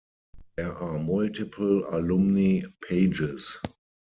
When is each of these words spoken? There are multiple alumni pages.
There 0.57 0.73
are 0.73 0.97
multiple 0.97 1.83
alumni 1.95 2.61
pages. 2.81 3.59